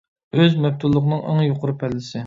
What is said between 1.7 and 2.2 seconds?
پەللىسى.